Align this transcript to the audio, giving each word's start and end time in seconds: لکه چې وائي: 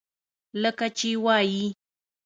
لکه 0.61 0.87
چې 0.97 1.09
وائي: 1.23 1.65